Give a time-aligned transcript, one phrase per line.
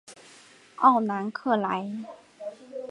[0.77, 1.87] 奥兰克莱。